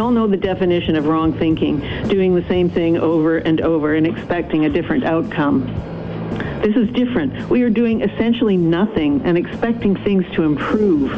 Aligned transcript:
all 0.00 0.10
know 0.10 0.26
the 0.26 0.36
definition 0.36 0.96
of 0.96 1.06
wrong 1.06 1.32
thinking, 1.38 1.80
doing 2.08 2.34
the 2.34 2.46
same 2.48 2.68
thing 2.68 2.96
over 2.96 3.38
and 3.38 3.60
over 3.60 3.94
and 3.94 4.06
expecting 4.06 4.64
a 4.64 4.68
different 4.68 5.04
outcome. 5.04 5.66
This 6.62 6.76
is 6.76 6.88
different. 6.90 7.48
We 7.48 7.62
are 7.62 7.70
doing 7.70 8.02
essentially 8.02 8.56
nothing 8.56 9.22
and 9.24 9.38
expecting 9.38 9.96
things 10.04 10.24
to 10.34 10.42
improve. 10.42 11.10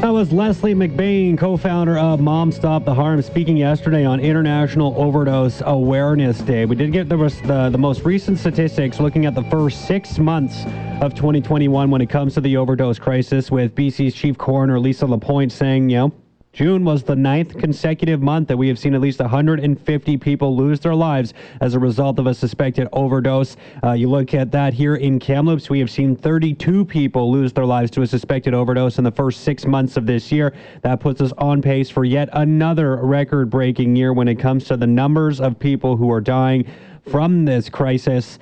That 0.00 0.10
was 0.10 0.32
Leslie 0.32 0.74
McBain, 0.74 1.38
co-founder 1.38 1.96
of 1.96 2.20
Mom 2.20 2.52
Stop 2.52 2.84
the 2.84 2.92
Harm, 2.92 3.22
speaking 3.22 3.56
yesterday 3.56 4.04
on 4.04 4.20
International 4.20 4.92
Overdose 4.98 5.62
Awareness 5.64 6.40
Day. 6.40 6.66
We 6.66 6.76
did 6.76 6.92
get 6.92 7.08
the, 7.08 7.16
the, 7.46 7.70
the 7.70 7.78
most 7.78 8.04
recent 8.04 8.38
statistics 8.38 9.00
looking 9.00 9.24
at 9.24 9.34
the 9.34 9.44
first 9.44 9.86
six 9.86 10.18
months 10.18 10.64
of 11.00 11.14
2021 11.14 11.90
when 11.90 12.02
it 12.02 12.10
comes 12.10 12.34
to 12.34 12.40
the 12.40 12.56
overdose 12.56 12.98
crisis, 12.98 13.50
with 13.50 13.74
BC's 13.74 14.14
chief 14.14 14.36
coroner 14.36 14.78
Lisa 14.78 15.06
Lapointe 15.06 15.52
saying, 15.52 15.88
you 15.88 15.96
know, 15.96 16.12
June 16.54 16.84
was 16.84 17.02
the 17.02 17.16
ninth 17.16 17.58
consecutive 17.58 18.22
month 18.22 18.46
that 18.46 18.56
we 18.56 18.68
have 18.68 18.78
seen 18.78 18.94
at 18.94 19.00
least 19.00 19.18
150 19.18 20.16
people 20.18 20.56
lose 20.56 20.78
their 20.78 20.94
lives 20.94 21.34
as 21.60 21.74
a 21.74 21.78
result 21.80 22.20
of 22.20 22.28
a 22.28 22.34
suspected 22.34 22.86
overdose. 22.92 23.56
Uh, 23.82 23.90
you 23.90 24.08
look 24.08 24.34
at 24.34 24.52
that 24.52 24.72
here 24.72 24.94
in 24.94 25.18
Kamloops, 25.18 25.68
we 25.68 25.80
have 25.80 25.90
seen 25.90 26.14
32 26.14 26.84
people 26.84 27.32
lose 27.32 27.52
their 27.52 27.66
lives 27.66 27.90
to 27.90 28.02
a 28.02 28.06
suspected 28.06 28.54
overdose 28.54 28.98
in 28.98 29.04
the 29.04 29.10
first 29.10 29.40
six 29.40 29.66
months 29.66 29.96
of 29.96 30.06
this 30.06 30.30
year. 30.30 30.54
That 30.82 31.00
puts 31.00 31.20
us 31.20 31.32
on 31.38 31.60
pace 31.60 31.90
for 31.90 32.04
yet 32.04 32.28
another 32.32 32.96
record 33.04 33.50
breaking 33.50 33.96
year 33.96 34.12
when 34.12 34.28
it 34.28 34.36
comes 34.36 34.64
to 34.66 34.76
the 34.76 34.86
numbers 34.86 35.40
of 35.40 35.58
people 35.58 35.96
who 35.96 36.08
are 36.12 36.20
dying 36.20 36.66
from 37.10 37.44
this 37.44 37.68
crisis. 37.68 38.38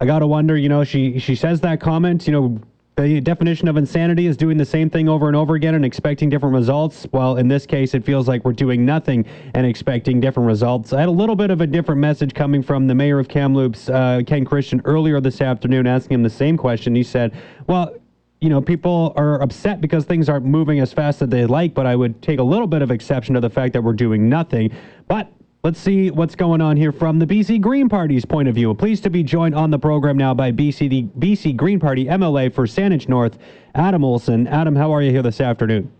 I 0.00 0.06
gotta 0.06 0.26
wonder, 0.26 0.56
you 0.56 0.68
know, 0.68 0.82
she 0.82 1.20
she 1.20 1.36
says 1.36 1.60
that 1.60 1.80
comment, 1.80 2.26
you 2.26 2.32
know, 2.32 2.60
the 3.02 3.20
definition 3.20 3.68
of 3.68 3.76
insanity 3.76 4.26
is 4.26 4.36
doing 4.36 4.56
the 4.56 4.64
same 4.64 4.90
thing 4.90 5.08
over 5.08 5.26
and 5.26 5.36
over 5.36 5.54
again 5.54 5.74
and 5.74 5.84
expecting 5.84 6.28
different 6.28 6.54
results. 6.54 7.06
Well, 7.12 7.36
in 7.36 7.48
this 7.48 7.66
case, 7.66 7.94
it 7.94 8.04
feels 8.04 8.28
like 8.28 8.44
we're 8.44 8.52
doing 8.52 8.84
nothing 8.84 9.24
and 9.54 9.66
expecting 9.66 10.20
different 10.20 10.46
results. 10.46 10.92
I 10.92 11.00
had 11.00 11.08
a 11.08 11.12
little 11.12 11.36
bit 11.36 11.50
of 11.50 11.60
a 11.60 11.66
different 11.66 12.00
message 12.00 12.34
coming 12.34 12.62
from 12.62 12.86
the 12.86 12.94
mayor 12.94 13.18
of 13.18 13.28
Kamloops, 13.28 13.88
uh, 13.88 14.22
Ken 14.26 14.44
Christian, 14.44 14.80
earlier 14.84 15.20
this 15.20 15.40
afternoon, 15.40 15.86
asking 15.86 16.16
him 16.16 16.22
the 16.22 16.30
same 16.30 16.56
question. 16.56 16.94
He 16.94 17.02
said, 17.02 17.32
Well, 17.66 17.94
you 18.40 18.48
know, 18.48 18.60
people 18.60 19.12
are 19.16 19.42
upset 19.42 19.80
because 19.80 20.04
things 20.04 20.28
aren't 20.28 20.46
moving 20.46 20.80
as 20.80 20.92
fast 20.92 21.20
as 21.20 21.28
they 21.28 21.44
like, 21.46 21.74
but 21.74 21.86
I 21.86 21.94
would 21.94 22.22
take 22.22 22.38
a 22.38 22.42
little 22.42 22.66
bit 22.66 22.82
of 22.82 22.90
exception 22.90 23.34
to 23.34 23.40
the 23.40 23.50
fact 23.50 23.74
that 23.74 23.82
we're 23.82 23.92
doing 23.92 24.28
nothing. 24.28 24.72
But 25.08 25.30
Let's 25.62 25.78
see 25.78 26.10
what's 26.10 26.34
going 26.34 26.62
on 26.62 26.78
here 26.78 26.90
from 26.90 27.18
the 27.18 27.26
BC 27.26 27.60
Green 27.60 27.90
Party's 27.90 28.24
point 28.24 28.48
of 28.48 28.54
view. 28.54 28.72
Pleased 28.72 29.02
to 29.02 29.10
be 29.10 29.22
joined 29.22 29.54
on 29.54 29.70
the 29.70 29.78
program 29.78 30.16
now 30.16 30.32
by 30.32 30.52
BC 30.52 30.88
the 30.88 31.02
BC 31.18 31.54
Green 31.54 31.78
Party 31.78 32.06
MLA 32.06 32.50
for 32.50 32.66
Saanich 32.66 33.10
North, 33.10 33.36
Adam 33.74 34.02
Olsen. 34.02 34.46
Adam, 34.46 34.74
how 34.74 34.90
are 34.90 35.02
you 35.02 35.10
here 35.10 35.20
this 35.20 35.38
afternoon? 35.38 35.92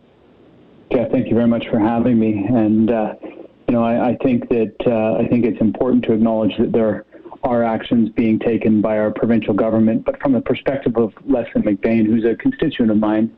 Yeah, 0.91 1.07
thank 1.13 1.29
you 1.29 1.35
very 1.35 1.47
much 1.47 1.69
for 1.69 1.79
having 1.79 2.19
me. 2.19 2.47
And 2.49 2.91
uh, 2.91 3.15
you 3.69 3.75
know, 3.75 3.85
I, 3.85 4.13
I 4.13 4.17
think 4.23 4.49
that 4.49 4.75
uh, 4.87 5.23
I 5.23 5.29
think 5.29 5.45
it's 5.45 5.61
important 5.61 6.05
to 6.05 6.15
acknowledge 6.15 6.57
that 6.59 6.73
there 6.73 7.05
are 7.45 7.63
actions 7.63 8.09
being 8.17 8.39
taken 8.39 8.81
by 8.81 8.97
our 8.97 9.11
provincial 9.11 9.53
government, 9.53 10.07
but 10.07 10.19
from 10.23 10.33
the 10.33 10.41
perspective 10.41 10.97
of 10.97 11.13
Leslie 11.27 11.61
McBain, 11.61 12.07
who's 12.07 12.25
a 12.25 12.35
constituent 12.35 12.91
of 12.91 12.97
mine 12.97 13.31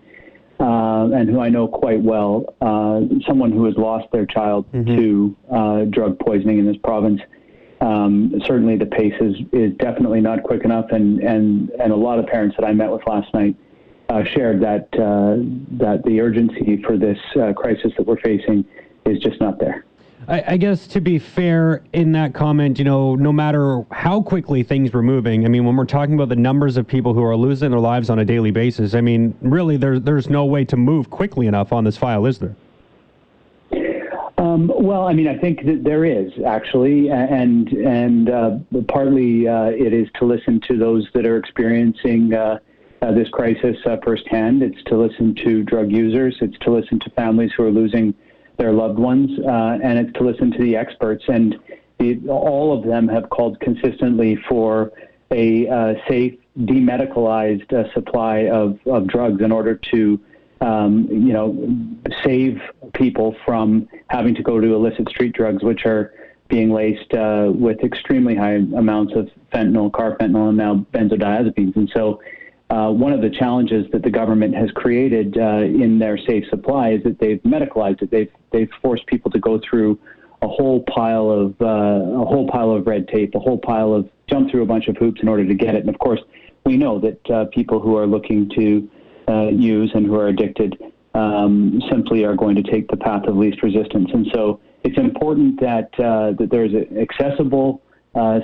uh, 0.61 1.11
and 1.13 1.29
who 1.29 1.41
I 1.41 1.49
know 1.49 1.67
quite 1.67 2.01
well, 2.01 2.55
uh, 2.61 3.01
someone 3.27 3.53
who 3.53 3.65
has 3.65 3.77
lost 3.77 4.07
their 4.13 4.27
child 4.27 4.71
mm-hmm. 4.73 4.97
to 4.97 5.37
uh, 5.51 5.85
drug 5.85 6.19
poisoning 6.19 6.59
in 6.59 6.67
this 6.67 6.77
province. 6.85 7.21
Um, 7.81 8.41
certainly, 8.47 8.77
the 8.77 8.87
pace 8.87 9.15
is, 9.21 9.35
is 9.53 9.75
definitely 9.79 10.21
not 10.21 10.45
quick 10.45 10.65
enough, 10.65 10.87
and, 10.91 11.21
and, 11.21 11.71
and 11.71 11.93
a 11.93 11.97
lot 11.97 12.21
of 12.21 12.27
parents 12.27 12.55
that 12.59 12.65
I 12.65 12.73
met 12.73 12.91
with 12.91 13.03
last 13.07 13.33
night 13.35 13.57
uh, 14.09 14.23
shared 14.25 14.61
that 14.63 14.89
uh, 14.95 15.43
that 15.79 16.03
the 16.05 16.21
urgency 16.21 16.83
for 16.83 16.97
this 16.97 17.19
uh, 17.41 17.53
crisis 17.55 17.93
that 17.97 18.07
we're 18.07 18.21
facing 18.21 18.65
is 19.07 19.19
just 19.19 19.41
not 19.41 19.59
there. 19.59 19.85
I, 20.33 20.43
I, 20.53 20.57
guess 20.57 20.87
to 20.87 21.01
be 21.03 21.19
fair 21.19 21.83
in 21.93 22.13
that 22.13 22.33
comment, 22.33 22.79
you 22.79 22.87
know, 22.87 23.15
no 23.17 23.35
matter 23.35 23.85
how 23.91 24.23
quickly 24.23 24.63
things 24.63 24.91
were 24.91 25.03
moving, 25.03 25.45
I 25.45 25.49
mean, 25.49 25.67
when 25.67 25.77
we're 25.77 25.85
talking 25.85 26.15
about 26.15 26.31
the 26.31 26.37
numbers 26.37 26.79
of 26.79 26.87
people 26.89 27.13
who 27.13 27.23
are 27.23 27.37
losing 27.37 27.71
their 27.71 27.81
lives 27.81 28.09
on 28.09 28.19
a 28.19 28.25
daily 28.25 28.51
basis, 28.51 28.95
I 28.95 29.03
mean, 29.03 29.37
really, 29.43 29.77
there's 29.77 30.01
there's 30.01 30.31
no 30.31 30.47
way 30.47 30.65
to 30.65 30.77
move 30.79 31.11
quickly 31.11 31.49
enough 31.49 31.71
on 31.71 31.85
this 31.85 31.99
file, 31.99 32.25
is 32.25 32.39
there? 32.39 32.57
Um, 34.39 34.73
well, 34.75 35.07
I 35.07 35.13
mean, 35.13 35.29
I 35.29 35.37
think 35.37 35.67
that 35.67 35.85
there 35.85 36.07
is 36.07 36.33
actually, 36.47 37.11
and 37.11 37.69
and 37.71 38.31
uh, 38.31 38.57
partly 38.89 39.47
uh, 39.47 39.67
it 39.67 39.93
is 39.93 40.09
to 40.15 40.25
listen 40.25 40.63
to 40.63 40.79
those 40.79 41.07
that 41.13 41.27
are 41.27 41.37
experiencing 41.37 42.33
uh, 42.33 42.59
uh 43.03 43.13
this 43.13 43.29
crisis 43.29 43.77
uh, 43.85 43.99
firsthand. 44.03 44.63
It's 44.63 44.83
to 44.85 44.97
listen 44.97 45.35
to 45.45 45.63
drug 45.63 45.93
users. 45.93 46.39
It's 46.41 46.59
to 46.61 46.71
listen 46.73 47.01
to 47.01 47.11
families 47.11 47.53
who 47.55 47.65
are 47.65 47.71
losing 47.71 48.15
their 48.59 48.73
loved 48.73 48.99
ones, 48.99 49.31
uh, 49.45 49.79
and 49.83 49.99
it's 49.99 50.13
to 50.19 50.25
listen 50.25 50.51
to 50.53 50.59
the 50.59 50.77
experts. 50.77 51.25
And 51.29 51.59
all 52.29 52.77
of 52.77 52.85
them 52.85 53.09
have 53.09 53.31
called 53.31 53.61
consistently 53.61 54.37
for 54.49 54.93
a 55.31 55.69
uh, 55.69 55.95
safe, 56.09 56.39
demedicalized 56.59 57.73
uh, 57.73 57.93
supply 57.95 58.49
of, 58.49 58.79
of 58.87 59.07
drugs 59.07 59.43
in 59.43 59.51
order 59.53 59.81
to, 59.93 60.21
um, 60.61 61.09
you 61.11 61.33
know, 61.33 61.57
save 62.25 62.61
people 62.93 63.35
from 63.45 63.89
having 64.09 64.35
to 64.35 64.43
go 64.43 64.61
to 64.61 64.75
illicit 64.75 65.09
street 65.09 65.33
drugs, 65.33 65.63
which 65.63 65.87
are 65.87 66.13
being 66.49 66.71
laced 66.71 67.15
uh, 67.15 67.51
with 67.51 67.83
extremely 67.83 68.35
high 68.35 68.57
amounts 68.57 69.15
of 69.17 69.31
fentanyl, 69.55 69.91
carfentanil, 69.91 70.49
and 70.51 70.59
now 70.59 70.87
benzodiazepines. 70.93 71.75
And 71.77 71.91
so 71.95 72.21
uh, 72.73 72.91
one 72.91 73.13
of 73.13 73.21
the 73.21 73.29
challenges 73.29 73.85
that 73.93 74.03
the 74.03 74.11
government 74.11 74.55
has 74.55 74.71
created 74.71 75.37
uh, 75.37 75.59
in 75.59 75.99
their 75.99 76.17
safe 76.17 76.43
supply 76.49 76.93
is 76.93 77.03
that 77.03 77.19
they've 77.19 77.43
medicalized 77.43 78.01
it. 78.01 78.11
They've 78.11 78.33
they've 78.51 78.71
forced 78.81 79.07
people 79.07 79.31
to 79.33 79.39
go 79.39 79.61
through 79.69 79.99
a 80.41 80.49
whole 80.49 80.83
pile 80.85 81.31
of 81.31 81.55
uh, 81.61 81.67
a 81.67 82.25
whole 82.25 82.49
pile 82.49 82.71
of 82.71 82.87
red 82.87 83.09
tape, 83.09 83.35
a 83.35 83.39
whole 83.39 83.59
pile 83.59 83.93
of 83.93 84.09
jump 84.27 84.51
through 84.51 84.63
a 84.63 84.67
bunch 84.67 84.89
of 84.89 84.97
hoops 84.97 85.21
in 85.21 85.29
order 85.29 85.47
to 85.47 85.55
get 85.55 85.75
it. 85.75 85.81
And 85.81 85.91
of 85.91 85.99
course, 85.99 86.21
we 86.65 86.79
know 86.79 86.99
that 87.01 87.31
uh, 87.31 87.45
people 87.53 87.79
who 87.79 87.99
are 87.99 88.07
looking 88.07 88.49
to 88.57 88.91
uh, 89.29 89.49
use 89.49 89.91
and 89.95 90.07
who 90.07 90.15
are 90.15 90.29
addicted 90.29 90.83
um, 91.15 91.83
simply 91.91 92.25
are 92.25 92.35
going 92.35 92.57
to 92.57 92.63
take 92.63 92.89
the 92.89 92.97
path 92.97 93.25
of 93.25 93.37
least 93.37 93.63
resistance. 93.63 94.09
And 94.15 94.29
so, 94.33 94.61
it's 94.83 94.97
important 94.97 95.61
that 95.61 95.91
that 95.99 96.49
there's 96.51 96.73
accessible, 96.97 97.83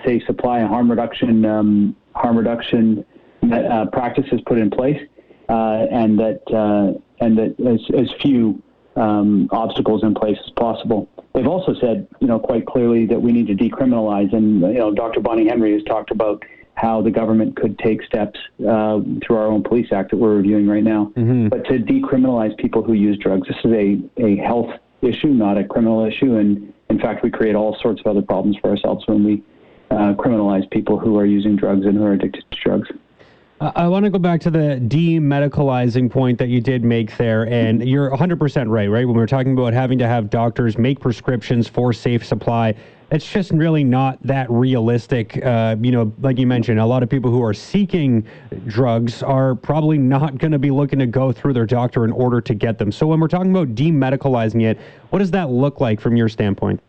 safe 0.04 0.22
supply 0.26 0.58
and 0.58 0.68
harm 0.68 0.90
reduction 0.90 1.46
um, 1.46 1.96
harm 2.14 2.36
reduction 2.36 3.06
uh, 3.42 3.86
practices 3.92 4.40
put 4.46 4.58
in 4.58 4.70
place, 4.70 5.00
uh, 5.48 5.86
and 5.90 6.18
that 6.18 6.42
uh, 6.52 6.98
and 7.24 7.38
that 7.38 7.54
as, 7.60 7.80
as 7.98 8.08
few 8.20 8.62
um, 8.96 9.48
obstacles 9.52 10.02
in 10.02 10.14
place 10.14 10.38
as 10.44 10.50
possible. 10.52 11.08
They've 11.34 11.46
also 11.46 11.74
said, 11.80 12.08
you 12.20 12.26
know, 12.26 12.38
quite 12.38 12.66
clearly 12.66 13.06
that 13.06 13.20
we 13.20 13.32
need 13.32 13.46
to 13.46 13.54
decriminalize, 13.54 14.34
and 14.34 14.60
you 14.60 14.74
know, 14.74 14.92
Dr. 14.92 15.20
Bonnie 15.20 15.48
Henry 15.48 15.72
has 15.72 15.84
talked 15.84 16.10
about 16.10 16.42
how 16.74 17.02
the 17.02 17.10
government 17.10 17.56
could 17.56 17.78
take 17.78 18.02
steps 18.04 18.38
uh, 18.60 19.00
through 19.24 19.36
our 19.36 19.46
own 19.46 19.62
police 19.62 19.88
act 19.92 20.10
that 20.10 20.16
we're 20.16 20.36
reviewing 20.36 20.68
right 20.68 20.84
now. 20.84 21.12
Mm-hmm. 21.16 21.48
But 21.48 21.64
to 21.64 21.78
decriminalize 21.78 22.56
people 22.56 22.82
who 22.82 22.92
use 22.92 23.18
drugs, 23.18 23.48
this 23.48 23.56
is 23.64 23.72
a, 23.72 24.00
a 24.22 24.36
health 24.36 24.70
issue, 25.02 25.28
not 25.28 25.58
a 25.58 25.64
criminal 25.64 26.04
issue. 26.04 26.36
And 26.36 26.72
in 26.88 27.00
fact, 27.00 27.24
we 27.24 27.30
create 27.30 27.56
all 27.56 27.76
sorts 27.82 28.00
of 28.00 28.06
other 28.06 28.22
problems 28.22 28.56
for 28.60 28.70
ourselves 28.70 29.04
when 29.08 29.24
we 29.24 29.42
uh, 29.90 30.14
criminalize 30.14 30.70
people 30.70 30.98
who 30.98 31.18
are 31.18 31.26
using 31.26 31.56
drugs 31.56 31.84
and 31.84 31.96
who 31.96 32.04
are 32.04 32.12
addicted 32.12 32.44
to 32.50 32.58
drugs. 32.62 32.88
I 33.60 33.88
want 33.88 34.04
to 34.04 34.10
go 34.10 34.20
back 34.20 34.40
to 34.42 34.52
the 34.52 34.80
demedicalizing 34.80 36.08
point 36.08 36.38
that 36.38 36.48
you 36.48 36.60
did 36.60 36.84
make 36.84 37.16
there, 37.16 37.44
and 37.48 37.86
you're 37.88 38.08
100% 38.08 38.70
right, 38.70 38.86
right? 38.86 39.04
When 39.04 39.16
we're 39.16 39.26
talking 39.26 39.52
about 39.52 39.72
having 39.72 39.98
to 39.98 40.06
have 40.06 40.30
doctors 40.30 40.78
make 40.78 41.00
prescriptions 41.00 41.66
for 41.66 41.92
safe 41.92 42.24
supply, 42.24 42.76
it's 43.10 43.28
just 43.28 43.50
really 43.50 43.82
not 43.82 44.22
that 44.22 44.48
realistic. 44.48 45.44
Uh, 45.44 45.74
you 45.80 45.90
know, 45.90 46.12
like 46.20 46.38
you 46.38 46.46
mentioned, 46.46 46.78
a 46.78 46.86
lot 46.86 47.02
of 47.02 47.08
people 47.08 47.32
who 47.32 47.42
are 47.42 47.54
seeking 47.54 48.24
drugs 48.68 49.24
are 49.24 49.56
probably 49.56 49.98
not 49.98 50.38
going 50.38 50.52
to 50.52 50.58
be 50.60 50.70
looking 50.70 51.00
to 51.00 51.06
go 51.06 51.32
through 51.32 51.54
their 51.54 51.66
doctor 51.66 52.04
in 52.04 52.12
order 52.12 52.40
to 52.40 52.54
get 52.54 52.78
them. 52.78 52.92
So 52.92 53.08
when 53.08 53.18
we're 53.18 53.26
talking 53.26 53.50
about 53.50 53.74
demedicalizing 53.74 54.62
it, 54.62 54.78
what 55.10 55.18
does 55.18 55.32
that 55.32 55.50
look 55.50 55.80
like 55.80 56.00
from 56.00 56.16
your 56.16 56.28
standpoint? 56.28 56.80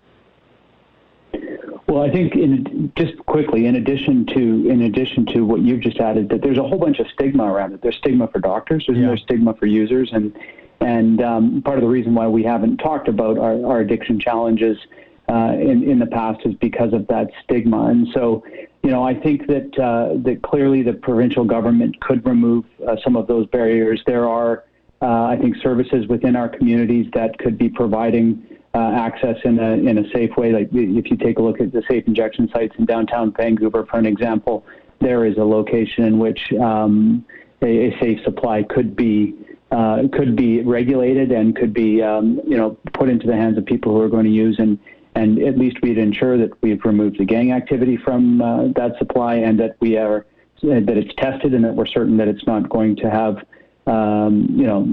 Well, 1.90 2.04
I 2.04 2.12
think 2.12 2.36
in, 2.36 2.92
just 2.96 3.18
quickly, 3.26 3.66
in 3.66 3.76
addition 3.76 4.28
to 4.28 4.70
in 4.70 4.84
addition 4.84 5.26
to 5.34 5.42
what 5.42 5.62
you've 5.62 5.80
just 5.80 6.00
added, 6.00 6.30
that 6.30 6.44
there's 6.44 6.60
a 6.60 6.62
whole 6.62 6.78
bunch 6.78 7.00
of 7.00 7.08
stigma 7.16 7.52
around 7.52 7.74
it. 7.74 7.82
There's 7.82 7.98
stigma 7.98 8.28
for 8.28 8.38
doctors. 8.38 8.84
There's, 8.86 9.00
yeah. 9.00 9.08
there's 9.08 9.24
stigma 9.24 9.56
for 9.56 9.66
users, 9.66 10.12
and 10.14 10.38
and 10.82 11.20
um, 11.24 11.64
part 11.64 11.80
of 11.80 11.82
the 11.82 11.90
reason 11.90 12.14
why 12.14 12.28
we 12.28 12.44
haven't 12.44 12.78
talked 12.78 13.08
about 13.08 13.40
our, 13.40 13.66
our 13.66 13.80
addiction 13.80 14.20
challenges 14.20 14.78
uh, 15.30 15.54
in 15.60 15.84
in 15.84 15.98
the 15.98 16.06
past 16.06 16.42
is 16.46 16.54
because 16.62 16.94
of 16.94 17.08
that 17.08 17.32
stigma. 17.44 17.88
And 17.88 18.08
so, 18.14 18.44
you 18.84 18.92
know, 18.92 19.04
I 19.04 19.16
think 19.16 19.48
that 19.48 19.80
uh, 19.80 20.22
that 20.26 20.44
clearly 20.44 20.84
the 20.84 20.94
provincial 20.94 21.44
government 21.44 22.00
could 22.02 22.24
remove 22.24 22.66
uh, 22.88 22.98
some 23.04 23.16
of 23.16 23.26
those 23.26 23.48
barriers. 23.48 24.04
There 24.06 24.30
are, 24.30 24.64
uh, 25.02 25.24
I 25.24 25.38
think, 25.42 25.56
services 25.64 26.06
within 26.08 26.36
our 26.36 26.50
communities 26.50 27.08
that 27.16 27.40
could 27.40 27.58
be 27.58 27.68
providing 27.68 28.59
uh, 28.74 28.92
access 28.96 29.38
in 29.44 29.60
a 29.60 29.72
in 29.74 29.98
a 29.98 30.10
safe 30.12 30.36
way. 30.38 30.52
Like 30.52 30.70
if 30.72 31.10
you 31.10 31.18
take 31.18 31.40
a 31.40 31.42
look 31.42 31.60
at 31.60 31.72
the 31.72 31.84
safe 31.90 32.06
injection 32.08 32.50
sites 32.54 32.76
in 32.78 32.86
downtown 32.86 33.34
Vancouver, 33.34 33.86
for 33.86 33.98
an 33.98 34.06
example, 34.06 34.66
there 35.02 35.26
is 35.26 35.38
a 35.38 35.44
location 35.44 36.04
in 36.04 36.20
which 36.20 36.40
um, 36.62 37.26
a, 37.62 37.88
a, 37.88 38.00
safe 38.00 38.24
supply 38.24 38.64
could 38.64 38.96
be 38.96 39.36
uh, 39.72 40.04
could 40.14 40.36
be 40.36 40.62
regulated 40.62 41.32
and 41.32 41.56
could 41.56 41.74
be 41.74 42.02
um, 42.02 42.40
you 42.46 42.58
know 42.58 42.78
put 42.94 43.10
into 43.10 43.28
the 43.28 43.36
hands 43.36 43.58
of 43.58 43.66
people 43.66 43.92
who 43.92 44.02
are 44.02 44.10
going 44.10 44.26
to 44.26 44.32
use 44.32 44.58
and 44.60 44.80
and 45.16 45.40
at 45.40 45.58
least 45.58 45.78
we'd 45.82 45.98
ensure 45.98 46.38
that 46.38 46.52
we've 46.62 46.84
removed 46.86 47.20
the 47.20 47.26
gang 47.26 47.52
activity 47.52 47.98
from 47.98 48.42
uh, 48.42 48.68
that 48.76 48.92
supply 49.00 49.36
and 49.36 49.60
that 49.60 49.76
we 49.80 49.98
are 49.98 50.26
that 50.62 50.98
it's 50.98 51.14
tested 51.16 51.54
and 51.54 51.64
that 51.64 51.74
we're 51.74 51.86
certain 51.86 52.18
that 52.18 52.28
it's 52.28 52.46
not 52.46 52.70
going 52.70 52.96
to 52.96 53.10
have 53.10 53.38
um, 53.88 54.48
you 54.52 54.66
know 54.66 54.88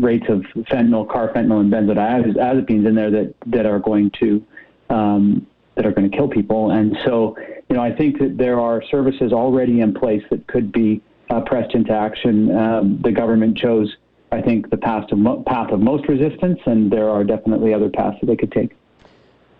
rates 0.00 0.26
of 0.28 0.40
fentanyl, 0.66 1.06
carfentanil, 1.06 1.60
and 1.60 1.72
benzodiazepines 1.72 2.86
in 2.86 2.94
there 2.94 3.10
that 3.10 3.34
that 3.46 3.66
are 3.66 3.78
going 3.78 4.10
to 4.20 4.44
um, 4.90 5.46
that 5.78 5.86
are 5.86 5.92
going 5.92 6.10
to 6.10 6.16
kill 6.16 6.28
people. 6.28 6.72
And 6.72 6.96
so, 7.04 7.36
you 7.68 7.76
know, 7.76 7.82
I 7.82 7.94
think 7.94 8.18
that 8.18 8.36
there 8.36 8.60
are 8.60 8.82
services 8.90 9.32
already 9.32 9.80
in 9.80 9.94
place 9.94 10.22
that 10.30 10.46
could 10.48 10.72
be 10.72 11.00
uh, 11.30 11.40
pressed 11.42 11.74
into 11.74 11.92
action. 11.92 12.54
Um, 12.56 13.00
the 13.02 13.12
government 13.12 13.56
chose, 13.56 13.96
I 14.32 14.42
think, 14.42 14.70
the 14.70 14.76
path 14.76 15.10
of, 15.12 15.18
mo- 15.18 15.44
path 15.46 15.70
of 15.70 15.80
most 15.80 16.08
resistance, 16.08 16.58
and 16.66 16.90
there 16.90 17.08
are 17.08 17.22
definitely 17.22 17.72
other 17.72 17.88
paths 17.88 18.16
that 18.20 18.26
they 18.26 18.36
could 18.36 18.50
take. 18.50 18.76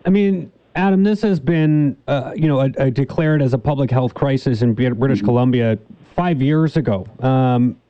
I 0.04 0.10
mean, 0.10 0.50
Adam, 0.75 1.04
this 1.04 1.22
has 1.22 1.38
been, 1.38 1.96
uh, 2.08 2.32
you 2.34 2.48
know, 2.48 2.60
a, 2.60 2.70
a 2.78 2.90
declared 2.90 3.40
as 3.40 3.52
a 3.52 3.58
public 3.58 3.90
health 3.90 4.14
crisis 4.14 4.62
in 4.62 4.75
British 4.75 4.96
mm-hmm. 4.98 5.25
Columbia 5.25 5.78
five 6.16 6.42
years 6.42 6.76
ago. 6.76 7.06
Um, 7.20 7.80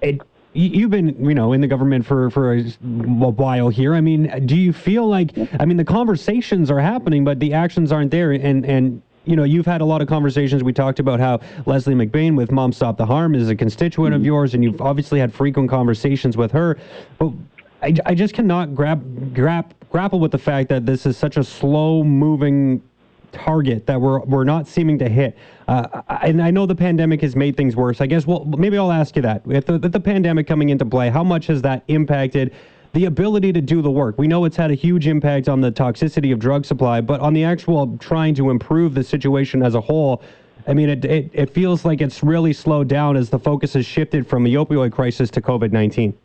it 0.00 0.20
you've 0.56 0.90
been 0.90 1.24
you 1.24 1.34
know 1.34 1.52
in 1.52 1.60
the 1.60 1.66
government 1.66 2.04
for 2.04 2.30
for 2.30 2.54
a 2.54 2.62
while 2.62 3.68
here 3.68 3.94
i 3.94 4.00
mean 4.00 4.46
do 4.46 4.56
you 4.56 4.72
feel 4.72 5.06
like 5.06 5.32
i 5.60 5.64
mean 5.64 5.76
the 5.76 5.84
conversations 5.84 6.70
are 6.70 6.80
happening 6.80 7.24
but 7.24 7.38
the 7.40 7.52
actions 7.52 7.92
aren't 7.92 8.10
there 8.10 8.32
and 8.32 8.64
and 8.64 9.02
you 9.24 9.36
know 9.36 9.44
you've 9.44 9.66
had 9.66 9.80
a 9.80 9.84
lot 9.84 10.00
of 10.00 10.08
conversations 10.08 10.64
we 10.64 10.72
talked 10.72 10.98
about 10.98 11.20
how 11.20 11.38
leslie 11.66 11.94
mcbain 11.94 12.34
with 12.36 12.50
mom 12.50 12.72
stop 12.72 12.96
the 12.96 13.06
harm 13.06 13.34
is 13.34 13.48
a 13.50 13.54
constituent 13.54 14.12
mm-hmm. 14.12 14.22
of 14.22 14.26
yours 14.26 14.54
and 14.54 14.64
you've 14.64 14.80
obviously 14.80 15.20
had 15.20 15.32
frequent 15.32 15.68
conversations 15.68 16.36
with 16.36 16.50
her 16.50 16.78
but 17.18 17.30
i, 17.82 17.94
I 18.06 18.14
just 18.14 18.34
cannot 18.34 18.74
grab 18.74 19.34
grab 19.34 19.74
grapple 19.90 20.20
with 20.20 20.32
the 20.32 20.38
fact 20.38 20.68
that 20.70 20.86
this 20.86 21.04
is 21.04 21.16
such 21.16 21.36
a 21.36 21.44
slow 21.44 22.02
moving 22.02 22.82
target 23.36 23.86
that 23.86 24.00
we're 24.00 24.20
we're 24.20 24.44
not 24.44 24.66
seeming 24.66 24.98
to 24.98 25.08
hit. 25.08 25.36
Uh, 25.68 26.02
and 26.22 26.40
I 26.40 26.50
know 26.50 26.64
the 26.64 26.74
pandemic 26.74 27.20
has 27.22 27.34
made 27.34 27.56
things 27.56 27.74
worse. 27.74 28.00
I 28.00 28.06
guess 28.06 28.26
well 28.26 28.44
maybe 28.44 28.78
I'll 28.78 28.92
ask 28.92 29.16
you 29.16 29.22
that. 29.22 29.46
With 29.46 29.66
the, 29.66 29.78
with 29.78 29.92
the 29.92 30.00
pandemic 30.00 30.46
coming 30.46 30.68
into 30.68 30.84
play, 30.84 31.10
how 31.10 31.24
much 31.24 31.46
has 31.46 31.62
that 31.62 31.82
impacted? 31.88 32.54
the 32.92 33.04
ability 33.04 33.52
to 33.52 33.60
do 33.60 33.82
the 33.82 33.90
work. 33.90 34.16
We 34.16 34.26
know 34.26 34.46
it's 34.46 34.56
had 34.56 34.70
a 34.70 34.74
huge 34.74 35.06
impact 35.06 35.50
on 35.50 35.60
the 35.60 35.70
toxicity 35.70 36.32
of 36.32 36.38
drug 36.38 36.64
supply, 36.64 37.02
but 37.02 37.20
on 37.20 37.34
the 37.34 37.44
actual 37.44 37.94
trying 37.98 38.34
to 38.36 38.48
improve 38.48 38.94
the 38.94 39.04
situation 39.04 39.62
as 39.62 39.74
a 39.74 39.80
whole, 39.82 40.22
I 40.66 40.72
mean, 40.72 40.88
it, 40.88 41.04
it, 41.04 41.30
it 41.34 41.50
feels 41.50 41.84
like 41.84 42.00
it's 42.00 42.22
really 42.22 42.54
slowed 42.54 42.88
down 42.88 43.18
as 43.18 43.28
the 43.28 43.38
focus 43.38 43.74
has 43.74 43.84
shifted 43.84 44.26
from 44.26 44.44
the 44.44 44.54
opioid 44.54 44.92
crisis 44.92 45.30
to 45.32 45.42
COVID 45.42 45.72
19. 45.72 46.16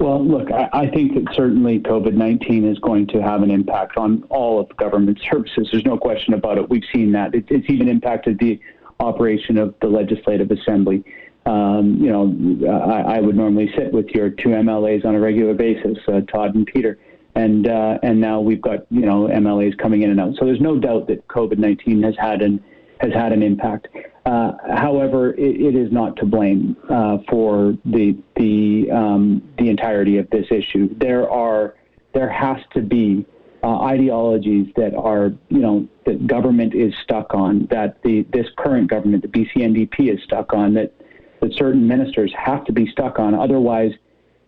Well, 0.00 0.24
look, 0.24 0.50
I, 0.50 0.68
I 0.72 0.86
think 0.88 1.12
that 1.14 1.34
certainly 1.34 1.78
COVID 1.78 2.14
19 2.14 2.66
is 2.66 2.78
going 2.78 3.06
to 3.08 3.22
have 3.22 3.42
an 3.42 3.50
impact 3.50 3.98
on 3.98 4.24
all 4.30 4.58
of 4.58 4.74
government 4.78 5.20
services. 5.30 5.68
There's 5.70 5.84
no 5.84 5.98
question 5.98 6.32
about 6.32 6.56
it. 6.56 6.70
We've 6.70 6.82
seen 6.92 7.12
that. 7.12 7.34
It, 7.34 7.44
it's 7.50 7.68
even 7.68 7.86
impacted 7.86 8.38
the 8.38 8.58
operation 8.98 9.58
of 9.58 9.74
the 9.82 9.88
Legislative 9.88 10.50
Assembly. 10.50 11.04
Um, 11.44 11.98
you 12.00 12.10
know, 12.10 12.70
I, 12.70 13.16
I, 13.16 13.20
would 13.20 13.36
normally 13.36 13.72
sit 13.76 13.92
with 13.92 14.08
your 14.08 14.30
two 14.30 14.50
MLAs 14.50 15.04
on 15.04 15.14
a 15.14 15.20
regular 15.20 15.54
basis, 15.54 15.98
uh, 16.06 16.20
Todd 16.32 16.54
and 16.54 16.66
Peter, 16.66 16.98
and 17.34 17.68
uh, 17.68 17.98
and 18.02 18.20
now 18.20 18.40
we've 18.40 18.60
got 18.60 18.86
you 18.90 19.02
know 19.02 19.26
MLAs 19.28 19.76
coming 19.76 20.02
in 20.02 20.10
and 20.10 20.20
out. 20.20 20.34
So 20.38 20.46
there's 20.46 20.60
no 20.60 20.78
doubt 20.78 21.08
that 21.08 21.26
COVID 21.28 21.58
19 21.58 22.02
has 22.04 22.14
had 22.18 22.40
an 22.40 22.62
has 23.00 23.12
had 23.12 23.32
an 23.32 23.42
impact. 23.42 23.88
Uh, 24.26 24.52
however, 24.74 25.32
it, 25.34 25.60
it 25.60 25.74
is 25.74 25.90
not 25.90 26.16
to 26.16 26.26
blame 26.26 26.76
uh, 26.90 27.18
for 27.28 27.76
the 27.86 28.16
the 28.36 28.90
um, 28.90 29.42
the 29.58 29.68
entirety 29.70 30.18
of 30.18 30.28
this 30.30 30.46
issue. 30.50 30.88
There 30.98 31.30
are 31.30 31.74
there 32.12 32.28
has 32.28 32.58
to 32.74 32.82
be 32.82 33.24
uh, 33.62 33.80
ideologies 33.80 34.68
that 34.76 34.94
are 34.94 35.32
you 35.48 35.60
know 35.60 35.88
that 36.04 36.26
government 36.26 36.74
is 36.74 36.92
stuck 37.02 37.32
on, 37.34 37.66
that 37.70 38.02
the 38.02 38.26
this 38.32 38.46
current 38.58 38.90
government, 38.90 39.22
the 39.22 39.28
BC 39.28 40.12
is 40.12 40.22
stuck 40.24 40.52
on, 40.52 40.74
that 40.74 40.92
that 41.40 41.54
certain 41.54 41.88
ministers 41.88 42.32
have 42.36 42.64
to 42.66 42.72
be 42.72 42.86
stuck 42.90 43.18
on. 43.18 43.34
Otherwise. 43.34 43.92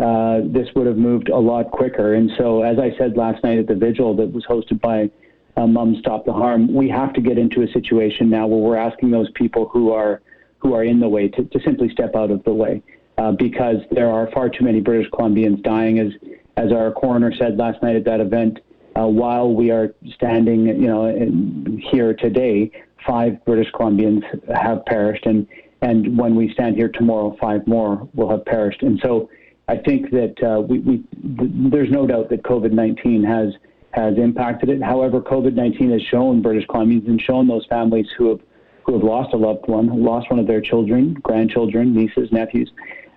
Uh, 0.00 0.40
this 0.46 0.66
would 0.74 0.88
have 0.88 0.96
moved 0.96 1.28
a 1.28 1.38
lot 1.38 1.70
quicker. 1.70 2.14
And 2.14 2.28
so, 2.36 2.62
as 2.62 2.76
I 2.80 2.90
said 2.98 3.16
last 3.16 3.44
night 3.44 3.58
at 3.58 3.68
the 3.68 3.76
vigil 3.76 4.16
that 4.16 4.32
was 4.32 4.44
hosted 4.46 4.80
by 4.80 5.08
uh, 5.56 5.66
Mom 5.66 5.96
Stop 6.00 6.24
the 6.24 6.32
Harm. 6.32 6.72
We 6.72 6.88
have 6.88 7.12
to 7.14 7.20
get 7.20 7.38
into 7.38 7.62
a 7.62 7.68
situation 7.68 8.30
now 8.30 8.46
where 8.46 8.58
we're 8.58 8.76
asking 8.76 9.10
those 9.10 9.30
people 9.32 9.68
who 9.68 9.92
are 9.92 10.22
who 10.58 10.74
are 10.74 10.84
in 10.84 11.00
the 11.00 11.08
way 11.08 11.26
to, 11.28 11.42
to 11.42 11.60
simply 11.64 11.90
step 11.90 12.14
out 12.14 12.30
of 12.30 12.44
the 12.44 12.52
way 12.52 12.80
uh, 13.18 13.32
because 13.32 13.76
there 13.90 14.08
are 14.10 14.30
far 14.30 14.48
too 14.48 14.64
many 14.64 14.80
British 14.80 15.10
Columbians 15.10 15.62
dying, 15.62 15.98
as 15.98 16.12
as 16.56 16.72
our 16.72 16.92
coroner 16.92 17.32
said 17.34 17.56
last 17.56 17.82
night 17.82 17.96
at 17.96 18.04
that 18.04 18.20
event. 18.20 18.60
Uh, 18.94 19.06
while 19.06 19.54
we 19.54 19.70
are 19.70 19.94
standing, 20.14 20.66
you 20.66 20.86
know, 20.86 21.06
in, 21.06 21.82
here 21.90 22.12
today, 22.12 22.70
five 23.06 23.42
British 23.46 23.70
Columbians 23.72 24.22
have 24.54 24.84
perished, 24.86 25.26
and 25.26 25.46
and 25.82 26.16
when 26.16 26.34
we 26.34 26.52
stand 26.52 26.76
here 26.76 26.88
tomorrow, 26.88 27.36
five 27.40 27.66
more 27.66 28.08
will 28.14 28.30
have 28.30 28.44
perished. 28.44 28.82
And 28.82 29.00
so, 29.02 29.28
I 29.68 29.76
think 29.76 30.10
that 30.10 30.42
uh, 30.42 30.60
we, 30.60 30.78
we 30.80 30.96
th- 31.38 31.50
there's 31.70 31.90
no 31.90 32.06
doubt 32.06 32.28
that 32.30 32.42
COVID-19 32.42 33.26
has 33.26 33.54
has 33.92 34.16
impacted 34.16 34.68
it. 34.68 34.82
However, 34.82 35.20
COVID-19 35.20 35.92
has 35.92 36.02
shown 36.02 36.42
British 36.42 36.66
Columbians 36.66 37.06
and 37.06 37.20
shown 37.20 37.46
those 37.46 37.66
families 37.66 38.06
who 38.16 38.30
have 38.30 38.40
who 38.84 38.94
have 38.94 39.02
lost 39.04 39.32
a 39.32 39.36
loved 39.36 39.68
one, 39.68 40.02
lost 40.02 40.28
one 40.28 40.40
of 40.40 40.48
their 40.48 40.60
children, 40.60 41.14
grandchildren, 41.22 41.94
nieces, 41.94 42.32
nephews, 42.32 42.68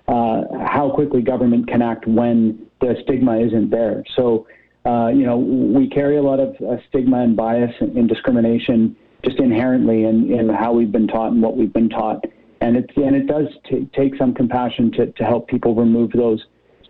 uh, 0.07 0.43
how 0.63 0.91
quickly 0.93 1.21
government 1.21 1.67
can 1.67 1.81
act 1.81 2.05
when 2.05 2.67
the 2.81 2.95
stigma 3.03 3.39
isn't 3.39 3.71
there. 3.71 4.03
So, 4.15 4.45
uh, 4.85 5.07
you 5.07 5.25
know, 5.25 5.37
we 5.37 5.89
carry 5.89 6.17
a 6.17 6.21
lot 6.21 6.39
of 6.39 6.55
uh, 6.61 6.77
stigma 6.89 7.21
and 7.21 7.35
bias 7.35 7.73
and, 7.79 7.97
and 7.97 8.07
discrimination 8.07 8.95
just 9.23 9.39
inherently 9.39 10.03
in, 10.03 10.31
in 10.31 10.49
how 10.49 10.71
we've 10.71 10.91
been 10.91 11.07
taught 11.07 11.31
and 11.31 11.41
what 11.41 11.57
we've 11.57 11.73
been 11.73 11.89
taught. 11.89 12.23
And 12.61 12.77
it, 12.77 12.91
and 12.95 13.15
it 13.15 13.25
does 13.25 13.47
t- 13.67 13.89
take 13.95 14.15
some 14.17 14.33
compassion 14.33 14.91
to, 14.93 15.07
to 15.07 15.23
help 15.23 15.47
people 15.47 15.73
remove 15.73 16.11
those 16.11 16.45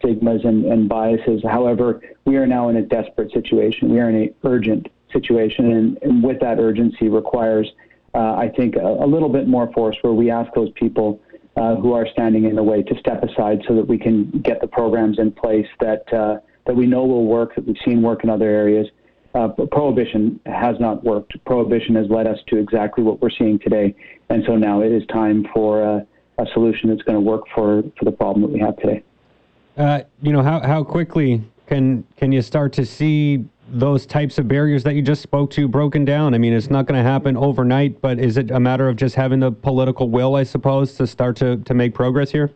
stigmas 0.05 0.41
and, 0.43 0.65
and 0.65 0.87
biases. 0.87 1.41
However, 1.43 2.01
we 2.25 2.37
are 2.37 2.47
now 2.47 2.69
in 2.69 2.77
a 2.77 2.81
desperate 2.81 3.31
situation. 3.31 3.89
We 3.89 3.99
are 3.99 4.09
in 4.09 4.15
an 4.15 4.35
urgent 4.43 4.87
situation, 5.11 5.71
and, 5.71 5.97
and 6.01 6.23
with 6.23 6.39
that 6.41 6.59
urgency 6.59 7.09
requires, 7.09 7.71
uh, 8.13 8.35
I 8.35 8.51
think, 8.55 8.75
a, 8.75 8.85
a, 8.85 9.07
little 9.07 9.29
bit 9.29 9.47
more 9.47 9.71
force 9.73 9.97
where 10.01 10.13
we 10.13 10.29
ask 10.29 10.53
those 10.53 10.71
people 10.71 11.21
uh, 11.55 11.75
who 11.75 11.93
are 11.93 12.07
standing 12.11 12.45
in 12.45 12.55
the 12.55 12.63
way 12.63 12.83
to 12.83 12.99
step 12.99 13.23
aside 13.23 13.63
so 13.67 13.75
that 13.75 13.87
we 13.87 13.97
can 13.97 14.29
get 14.41 14.61
the 14.61 14.67
programs 14.67 15.19
in 15.19 15.31
place 15.31 15.67
that 15.79 16.11
uh, 16.13 16.37
that 16.65 16.75
we 16.75 16.87
know 16.87 17.05
will 17.05 17.25
work, 17.25 17.55
that 17.55 17.65
we've 17.65 17.77
seen 17.85 18.01
work 18.01 18.23
in 18.23 18.29
other 18.29 18.49
areas. 18.49 18.87
Uh, 19.35 19.49
prohibition 19.71 20.39
has 20.45 20.79
not 20.79 21.03
worked. 21.03 21.33
Prohibition 21.45 21.95
has 21.95 22.09
led 22.09 22.25
us 22.25 22.39
to 22.47 22.57
exactly 22.57 23.03
what 23.03 23.21
we're 23.21 23.29
seeing 23.29 23.59
today, 23.59 23.93
and 24.29 24.43
so 24.47 24.55
now 24.55 24.81
it 24.81 24.91
is 24.91 25.05
time 25.07 25.45
for 25.53 25.83
a 25.83 26.45
solution 26.53 26.89
that's 26.89 27.03
going 27.03 27.15
to 27.15 27.21
work 27.21 27.43
for, 27.53 27.83
for 27.97 28.05
the 28.05 28.11
problem 28.11 28.41
that 28.41 28.51
we 28.51 28.59
have 28.59 28.75
today. 28.77 29.03
Uh, 29.77 30.01
you 30.21 30.31
know, 30.31 30.41
how, 30.41 30.61
how 30.61 30.83
quickly 30.83 31.43
can 31.67 32.05
can 32.15 32.31
you 32.31 32.41
start 32.41 32.71
to 32.73 32.85
see 32.85 33.43
those 33.67 34.05
types 34.05 34.37
of 34.37 34.47
barriers 34.47 34.83
that 34.83 34.93
you 34.93 35.01
just 35.01 35.21
spoke 35.21 35.51
to 35.51 35.67
broken 35.67 36.05
down? 36.05 36.33
I 36.33 36.37
mean, 36.37 36.53
it's 36.53 36.69
not 36.69 36.85
going 36.85 36.97
to 36.97 37.09
happen 37.09 37.35
overnight, 37.35 37.99
but 37.99 38.19
is 38.19 38.37
it 38.37 38.51
a 38.51 38.59
matter 38.59 38.87
of 38.87 38.95
just 38.95 39.15
having 39.15 39.39
the 39.39 39.51
political 39.51 40.09
will, 40.09 40.35
I 40.35 40.43
suppose, 40.43 40.93
to 40.95 41.07
start 41.07 41.35
to, 41.37 41.57
to 41.57 41.73
make 41.73 41.93
progress 41.93 42.31
here? 42.31 42.51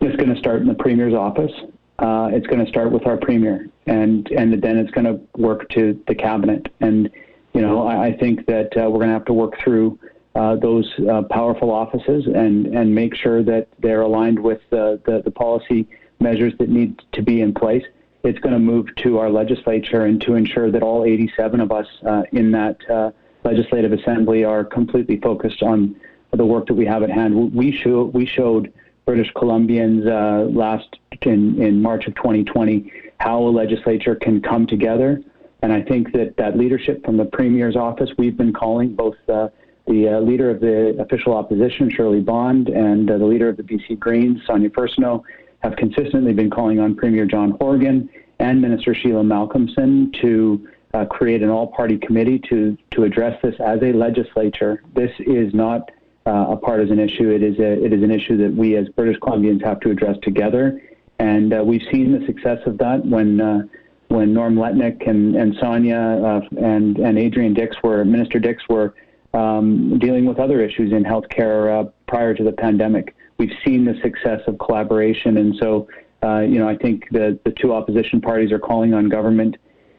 It's 0.00 0.16
going 0.16 0.32
to 0.32 0.38
start 0.38 0.60
in 0.62 0.66
the 0.66 0.74
premier's 0.74 1.14
office. 1.14 1.52
Uh, 1.98 2.30
it's 2.32 2.46
going 2.46 2.64
to 2.64 2.70
start 2.70 2.90
with 2.90 3.06
our 3.06 3.16
premier, 3.16 3.68
and 3.86 4.28
and 4.28 4.60
then 4.62 4.76
it's 4.76 4.90
going 4.90 5.04
to 5.04 5.20
work 5.36 5.68
to 5.70 6.02
the 6.08 6.14
cabinet. 6.14 6.66
And 6.80 7.10
you 7.52 7.60
know, 7.60 7.86
I, 7.86 8.06
I 8.06 8.16
think 8.16 8.46
that 8.46 8.76
uh, 8.76 8.88
we're 8.90 8.98
going 8.98 9.08
to 9.08 9.14
have 9.14 9.24
to 9.26 9.32
work 9.32 9.54
through 9.62 9.98
uh, 10.34 10.56
those 10.56 10.88
uh, 11.10 11.22
powerful 11.30 11.70
offices 11.70 12.26
and 12.26 12.66
and 12.66 12.92
make 12.92 13.14
sure 13.14 13.42
that 13.42 13.68
they're 13.80 14.02
aligned 14.02 14.38
with 14.38 14.60
the, 14.70 15.00
the, 15.06 15.22
the 15.24 15.30
policy 15.30 15.86
measures 16.20 16.52
that 16.58 16.68
need 16.68 17.00
to 17.12 17.22
be 17.22 17.40
in 17.40 17.54
place. 17.54 17.84
It's 18.24 18.38
going 18.40 18.52
to 18.52 18.58
move 18.58 18.94
to 18.96 19.18
our 19.18 19.30
legislature 19.30 20.04
and 20.04 20.20
to 20.22 20.34
ensure 20.34 20.70
that 20.70 20.82
all 20.82 21.04
87 21.04 21.60
of 21.60 21.70
us 21.70 21.86
uh, 22.04 22.22
in 22.32 22.50
that 22.52 22.78
uh, 22.90 23.10
legislative 23.44 23.92
assembly 23.92 24.44
are 24.44 24.64
completely 24.64 25.18
focused 25.20 25.62
on 25.62 25.96
the 26.32 26.44
work 26.44 26.66
that 26.66 26.74
we 26.74 26.84
have 26.84 27.02
at 27.02 27.10
hand. 27.10 27.54
We, 27.54 27.72
show, 27.72 28.04
we 28.04 28.26
showed 28.26 28.72
British 29.06 29.32
Columbians 29.34 30.06
uh, 30.06 30.50
last 30.50 30.98
in, 31.22 31.60
in 31.62 31.80
March 31.80 32.06
of 32.06 32.14
2020 32.16 32.92
how 33.20 33.42
a 33.42 33.48
legislature 33.48 34.14
can 34.14 34.40
come 34.40 34.66
together. 34.66 35.20
And 35.62 35.72
I 35.72 35.82
think 35.82 36.12
that 36.12 36.36
that 36.36 36.56
leadership 36.56 37.04
from 37.04 37.16
the 37.16 37.24
Premier's 37.24 37.74
office, 37.74 38.10
we've 38.18 38.36
been 38.36 38.52
calling 38.52 38.94
both 38.94 39.16
uh, 39.28 39.48
the 39.86 40.08
uh, 40.08 40.20
leader 40.20 40.50
of 40.50 40.60
the 40.60 40.96
official 41.00 41.34
opposition, 41.34 41.90
Shirley 41.90 42.20
Bond, 42.20 42.68
and 42.68 43.10
uh, 43.10 43.18
the 43.18 43.24
leader 43.24 43.48
of 43.48 43.56
the 43.56 43.62
BC 43.62 43.98
Greens, 43.98 44.40
Sonia 44.46 44.70
Furstenau, 44.70 45.22
have 45.60 45.76
consistently 45.76 46.32
been 46.32 46.50
calling 46.50 46.78
on 46.78 46.94
Premier 46.94 47.26
John 47.26 47.52
Horgan 47.60 48.08
and 48.38 48.60
Minister 48.60 48.94
Sheila 48.94 49.22
Malcolmson 49.22 50.12
to 50.20 50.68
uh, 50.94 51.04
create 51.04 51.42
an 51.42 51.50
all-party 51.50 51.98
committee 51.98 52.38
to 52.48 52.76
to 52.92 53.04
address 53.04 53.38
this 53.42 53.54
as 53.60 53.80
a 53.82 53.92
legislature. 53.92 54.82
This 54.94 55.10
is 55.20 55.52
not 55.52 55.90
uh, 56.26 56.46
a 56.50 56.56
partisan 56.56 56.98
issue. 56.98 57.30
It 57.30 57.42
is 57.42 57.58
a, 57.58 57.84
it 57.84 57.92
is 57.92 58.02
an 58.02 58.10
issue 58.10 58.36
that 58.38 58.54
we 58.54 58.76
as 58.76 58.88
British 58.90 59.18
Columbians 59.18 59.64
have 59.64 59.80
to 59.80 59.90
address 59.90 60.16
together, 60.22 60.80
and 61.18 61.52
uh, 61.52 61.62
we've 61.64 61.86
seen 61.92 62.18
the 62.18 62.24
success 62.26 62.58
of 62.66 62.78
that 62.78 63.04
when 63.04 63.40
uh, 63.40 63.62
when 64.08 64.32
Norm 64.32 64.54
Letnick 64.54 65.08
and 65.08 65.36
and 65.36 65.54
Sonia 65.60 65.98
uh, 65.98 66.40
and 66.58 66.98
and 66.98 67.18
Adrian 67.18 67.54
Dix 67.54 67.76
were 67.82 68.04
Minister 68.04 68.38
Dix 68.38 68.62
were 68.68 68.94
um, 69.34 69.98
dealing 69.98 70.24
with 70.24 70.38
other 70.38 70.60
issues 70.62 70.92
in 70.92 71.04
healthcare 71.04 71.80
uh, 71.80 71.90
prior 72.06 72.34
to 72.34 72.42
the 72.42 72.52
pandemic. 72.52 73.14
We've 73.38 73.56
seen 73.64 73.84
the 73.84 73.98
success 74.02 74.40
of 74.46 74.58
collaboration, 74.58 75.36
and 75.36 75.54
so 75.56 75.88
uh, 76.22 76.40
you 76.40 76.58
know 76.58 76.68
I 76.68 76.76
think 76.76 77.08
the 77.10 77.38
the 77.44 77.52
two 77.52 77.72
opposition 77.72 78.20
parties 78.20 78.50
are 78.52 78.58
calling 78.58 78.94
on 78.94 79.08
government. 79.08 79.56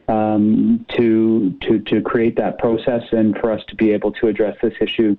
Um, 0.08 0.84
to 0.96 1.56
to 1.62 1.78
to 1.78 2.02
create 2.02 2.34
that 2.36 2.58
process 2.58 3.02
and 3.12 3.38
for 3.38 3.52
us 3.52 3.62
to 3.68 3.76
be 3.76 3.92
able 3.92 4.10
to 4.12 4.26
address 4.26 4.56
this 4.60 4.74
issue 4.80 5.16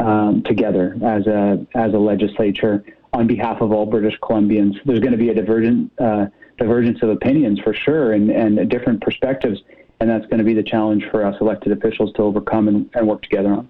um, 0.00 0.42
together 0.42 0.98
as 1.04 1.26
a 1.26 1.64
as 1.74 1.94
a 1.94 1.98
legislature 1.98 2.84
on 3.12 3.26
behalf 3.26 3.60
of 3.60 3.72
all 3.72 3.86
British 3.86 4.18
Columbians. 4.20 4.74
There's 4.84 5.00
going 5.00 5.12
to 5.12 5.18
be 5.18 5.28
a 5.28 5.34
divergent 5.34 5.92
uh, 5.98 6.26
divergence 6.58 7.02
of 7.02 7.10
opinions 7.10 7.60
for 7.60 7.72
sure, 7.72 8.12
and 8.12 8.30
and 8.30 8.68
different 8.68 9.00
perspectives, 9.00 9.60
and 10.00 10.10
that's 10.10 10.26
going 10.26 10.38
to 10.38 10.44
be 10.44 10.54
the 10.54 10.62
challenge 10.62 11.04
for 11.10 11.24
us 11.24 11.36
elected 11.40 11.72
officials 11.72 12.12
to 12.14 12.22
overcome 12.22 12.68
and, 12.68 12.90
and 12.94 13.06
work 13.06 13.22
together 13.22 13.52
on. 13.52 13.68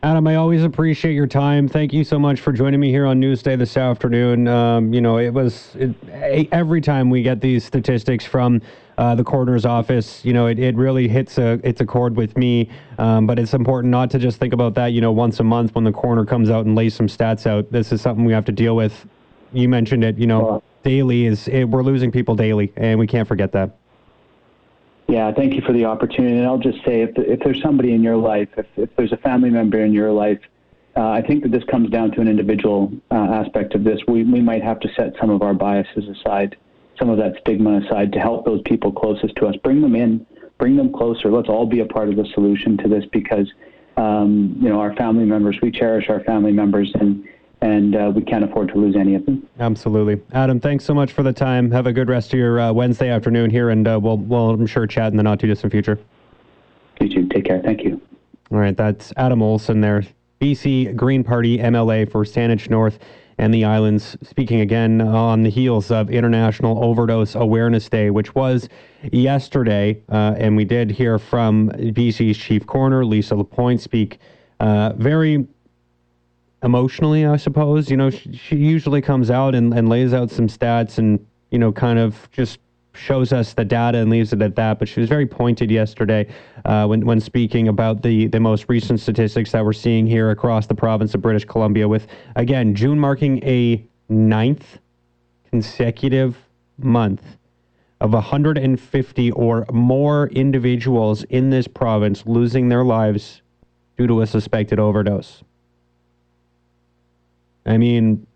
Adam, 0.00 0.28
I 0.28 0.36
always 0.36 0.62
appreciate 0.62 1.14
your 1.14 1.26
time. 1.26 1.66
Thank 1.66 1.92
you 1.92 2.04
so 2.04 2.20
much 2.20 2.40
for 2.40 2.52
joining 2.52 2.78
me 2.78 2.90
here 2.90 3.04
on 3.04 3.20
Newsday 3.20 3.58
this 3.58 3.76
afternoon. 3.76 4.46
Um, 4.46 4.94
you 4.94 5.00
know, 5.00 5.18
it 5.18 5.30
was 5.30 5.74
it, 5.74 5.92
every 6.52 6.80
time 6.80 7.10
we 7.10 7.20
get 7.20 7.40
these 7.40 7.64
statistics 7.64 8.24
from 8.24 8.62
uh, 8.96 9.16
the 9.16 9.24
coroner's 9.24 9.66
office, 9.66 10.24
you 10.24 10.32
know, 10.32 10.46
it, 10.46 10.60
it 10.60 10.76
really 10.76 11.08
hits 11.08 11.36
a 11.38 11.58
it's 11.64 11.80
a 11.80 11.84
chord 11.84 12.14
with 12.14 12.36
me. 12.36 12.70
Um, 12.98 13.26
but 13.26 13.40
it's 13.40 13.54
important 13.54 13.90
not 13.90 14.08
to 14.12 14.20
just 14.20 14.38
think 14.38 14.52
about 14.52 14.74
that, 14.74 14.92
you 14.92 15.00
know, 15.00 15.10
once 15.10 15.40
a 15.40 15.44
month 15.44 15.74
when 15.74 15.82
the 15.82 15.92
coroner 15.92 16.24
comes 16.24 16.48
out 16.48 16.64
and 16.64 16.76
lays 16.76 16.94
some 16.94 17.08
stats 17.08 17.44
out. 17.44 17.70
This 17.72 17.90
is 17.90 18.00
something 18.00 18.24
we 18.24 18.32
have 18.32 18.44
to 18.44 18.52
deal 18.52 18.76
with. 18.76 19.04
You 19.52 19.68
mentioned 19.68 20.04
it, 20.04 20.16
you 20.16 20.28
know, 20.28 20.62
daily 20.84 21.26
is 21.26 21.48
it, 21.48 21.64
we're 21.64 21.82
losing 21.82 22.12
people 22.12 22.36
daily, 22.36 22.72
and 22.76 23.00
we 23.00 23.08
can't 23.08 23.26
forget 23.26 23.50
that. 23.50 23.76
Yeah, 25.08 25.32
thank 25.32 25.54
you 25.54 25.62
for 25.62 25.72
the 25.72 25.86
opportunity. 25.86 26.36
And 26.36 26.46
I'll 26.46 26.58
just 26.58 26.84
say, 26.84 27.00
if, 27.00 27.10
if 27.16 27.40
there's 27.40 27.62
somebody 27.62 27.94
in 27.94 28.02
your 28.02 28.16
life, 28.16 28.48
if, 28.58 28.66
if 28.76 28.94
there's 28.96 29.12
a 29.12 29.16
family 29.16 29.48
member 29.48 29.82
in 29.82 29.94
your 29.94 30.12
life, 30.12 30.38
uh, 30.96 31.08
I 31.08 31.22
think 31.22 31.42
that 31.44 31.50
this 31.52 31.64
comes 31.64 31.88
down 31.90 32.10
to 32.12 32.20
an 32.20 32.28
individual 32.28 32.92
uh, 33.10 33.14
aspect 33.14 33.74
of 33.74 33.84
this. 33.84 34.00
We, 34.06 34.24
we 34.24 34.42
might 34.42 34.62
have 34.62 34.80
to 34.80 34.88
set 34.94 35.14
some 35.18 35.30
of 35.30 35.40
our 35.40 35.54
biases 35.54 36.04
aside, 36.08 36.56
some 36.98 37.08
of 37.08 37.16
that 37.18 37.36
stigma 37.40 37.80
aside 37.80 38.12
to 38.12 38.18
help 38.18 38.44
those 38.44 38.60
people 38.66 38.92
closest 38.92 39.34
to 39.36 39.46
us. 39.46 39.56
Bring 39.62 39.80
them 39.80 39.96
in, 39.96 40.26
bring 40.58 40.76
them 40.76 40.92
closer. 40.92 41.30
Let's 41.30 41.48
all 41.48 41.66
be 41.66 41.80
a 41.80 41.86
part 41.86 42.10
of 42.10 42.16
the 42.16 42.26
solution 42.34 42.76
to 42.78 42.88
this 42.88 43.04
because, 43.10 43.50
um, 43.96 44.58
you 44.60 44.68
know, 44.68 44.78
our 44.78 44.94
family 44.96 45.24
members, 45.24 45.56
we 45.62 45.70
cherish 45.70 46.10
our 46.10 46.20
family 46.24 46.52
members 46.52 46.92
and 47.00 47.24
and 47.60 47.96
uh, 47.96 48.12
we 48.14 48.22
can't 48.22 48.44
afford 48.44 48.68
to 48.68 48.76
lose 48.76 48.96
any 48.96 49.14
of 49.14 49.26
them. 49.26 49.46
Absolutely, 49.58 50.20
Adam. 50.32 50.60
Thanks 50.60 50.84
so 50.84 50.94
much 50.94 51.12
for 51.12 51.22
the 51.22 51.32
time. 51.32 51.70
Have 51.70 51.86
a 51.86 51.92
good 51.92 52.08
rest 52.08 52.32
of 52.32 52.38
your 52.38 52.60
uh, 52.60 52.72
Wednesday 52.72 53.10
afternoon 53.10 53.50
here, 53.50 53.70
and 53.70 53.86
uh, 53.86 53.98
we'll 54.00 54.18
we'll 54.18 54.50
I'm 54.50 54.66
sure 54.66 54.86
chat 54.86 55.12
in 55.12 55.16
the 55.16 55.22
not 55.22 55.40
too 55.40 55.46
distant 55.46 55.72
future. 55.72 55.98
You 57.00 57.08
too. 57.08 57.28
Take 57.28 57.44
care. 57.44 57.60
Thank 57.60 57.82
you. 57.84 58.00
All 58.50 58.58
right, 58.58 58.76
that's 58.76 59.12
Adam 59.16 59.42
Olsen 59.42 59.80
there, 59.80 60.04
BC 60.40 60.96
Green 60.96 61.22
Party 61.22 61.58
MLA 61.58 62.10
for 62.10 62.24
Saanich 62.24 62.70
North 62.70 62.98
and 63.38 63.54
the 63.54 63.64
Islands, 63.64 64.16
speaking 64.22 64.62
again 64.62 65.00
on 65.00 65.42
the 65.42 65.50
heels 65.50 65.90
of 65.90 66.10
International 66.10 66.82
Overdose 66.82 67.36
Awareness 67.36 67.88
Day, 67.88 68.10
which 68.10 68.34
was 68.34 68.68
yesterday, 69.12 70.02
uh, 70.10 70.34
and 70.38 70.56
we 70.56 70.64
did 70.64 70.90
hear 70.90 71.18
from 71.18 71.70
BC's 71.70 72.36
Chief 72.36 72.66
Coroner 72.66 73.04
Lisa 73.04 73.36
Lapointe 73.36 73.80
speak 73.80 74.18
uh, 74.60 74.92
very 74.96 75.46
emotionally, 76.62 77.26
I 77.26 77.36
suppose. 77.36 77.90
You 77.90 77.96
know, 77.96 78.10
she, 78.10 78.36
she 78.36 78.56
usually 78.56 79.00
comes 79.00 79.30
out 79.30 79.54
and, 79.54 79.72
and 79.74 79.88
lays 79.88 80.12
out 80.12 80.30
some 80.30 80.48
stats 80.48 80.98
and, 80.98 81.24
you 81.50 81.58
know, 81.58 81.72
kind 81.72 81.98
of 81.98 82.28
just 82.32 82.58
shows 82.94 83.32
us 83.32 83.54
the 83.54 83.64
data 83.64 83.98
and 83.98 84.10
leaves 84.10 84.32
it 84.32 84.42
at 84.42 84.56
that. 84.56 84.78
But 84.78 84.88
she 84.88 85.00
was 85.00 85.08
very 85.08 85.26
pointed 85.26 85.70
yesterday 85.70 86.26
uh, 86.64 86.86
when, 86.86 87.06
when 87.06 87.20
speaking 87.20 87.68
about 87.68 88.02
the, 88.02 88.26
the 88.26 88.40
most 88.40 88.66
recent 88.68 89.00
statistics 89.00 89.52
that 89.52 89.64
we're 89.64 89.72
seeing 89.72 90.06
here 90.06 90.30
across 90.30 90.66
the 90.66 90.74
province 90.74 91.14
of 91.14 91.22
British 91.22 91.44
Columbia, 91.44 91.86
with, 91.86 92.06
again, 92.36 92.74
June 92.74 92.98
marking 92.98 93.42
a 93.44 93.84
ninth 94.08 94.78
consecutive 95.50 96.36
month 96.78 97.22
of 98.00 98.12
150 98.12 99.30
or 99.32 99.66
more 99.72 100.28
individuals 100.28 101.24
in 101.24 101.50
this 101.50 101.66
province 101.66 102.24
losing 102.26 102.68
their 102.68 102.84
lives 102.84 103.42
due 103.96 104.06
to 104.06 104.20
a 104.20 104.26
suspected 104.26 104.78
overdose. 104.78 105.42
I 107.68 107.76
mean, 107.76 108.26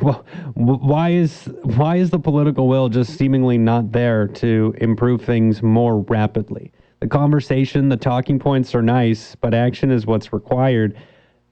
well, 0.00 0.24
why 0.54 1.10
is 1.10 1.44
why 1.62 1.96
is 1.96 2.08
the 2.08 2.18
political 2.18 2.66
will 2.66 2.88
just 2.88 3.18
seemingly 3.18 3.58
not 3.58 3.92
there 3.92 4.26
to 4.26 4.74
improve 4.78 5.20
things 5.22 5.62
more 5.62 6.00
rapidly? 6.00 6.72
The 7.00 7.08
conversation, 7.08 7.90
the 7.90 7.96
talking 7.98 8.38
points 8.38 8.74
are 8.74 8.82
nice, 8.82 9.34
but 9.34 9.52
action 9.52 9.90
is 9.90 10.06
what's 10.06 10.32
required. 10.32 10.96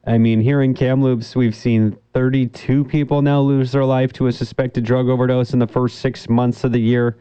I 0.06 0.16
mean, 0.16 0.40
here 0.40 0.62
in 0.62 0.72
Kamloops, 0.72 1.36
we've 1.36 1.54
seen 1.54 1.96
32 2.14 2.84
people 2.84 3.20
now 3.20 3.40
lose 3.40 3.70
their 3.72 3.84
life 3.84 4.12
to 4.14 4.28
a 4.28 4.32
suspected 4.32 4.84
drug 4.84 5.08
overdose 5.08 5.52
in 5.52 5.58
the 5.58 5.66
first 5.66 5.98
six 5.98 6.30
months 6.30 6.64
of 6.64 6.72
the 6.72 6.80
year. 6.80 7.18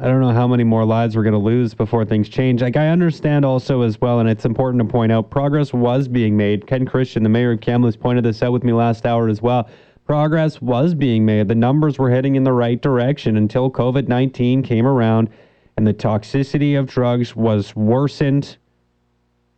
I 0.00 0.06
don't 0.06 0.20
know 0.20 0.32
how 0.32 0.46
many 0.46 0.62
more 0.62 0.84
lives 0.84 1.16
we're 1.16 1.24
going 1.24 1.32
to 1.32 1.38
lose 1.38 1.74
before 1.74 2.04
things 2.04 2.28
change. 2.28 2.62
Like, 2.62 2.76
I 2.76 2.88
understand 2.88 3.44
also 3.44 3.82
as 3.82 4.00
well, 4.00 4.20
and 4.20 4.28
it's 4.28 4.44
important 4.44 4.80
to 4.80 4.88
point 4.88 5.10
out, 5.10 5.28
progress 5.28 5.72
was 5.72 6.06
being 6.06 6.36
made. 6.36 6.68
Ken 6.68 6.86
Christian, 6.86 7.24
the 7.24 7.28
mayor 7.28 7.50
of 7.50 7.60
Kamloops, 7.60 7.96
pointed 7.96 8.24
this 8.24 8.40
out 8.40 8.52
with 8.52 8.62
me 8.62 8.72
last 8.72 9.06
hour 9.06 9.28
as 9.28 9.42
well. 9.42 9.68
Progress 10.06 10.62
was 10.62 10.94
being 10.94 11.26
made. 11.26 11.48
The 11.48 11.56
numbers 11.56 11.98
were 11.98 12.10
heading 12.10 12.36
in 12.36 12.44
the 12.44 12.52
right 12.52 12.80
direction 12.80 13.36
until 13.36 13.72
COVID 13.72 14.06
19 14.06 14.62
came 14.62 14.86
around 14.86 15.30
and 15.76 15.84
the 15.84 15.94
toxicity 15.94 16.78
of 16.78 16.86
drugs 16.86 17.34
was 17.34 17.74
worsened. 17.74 18.56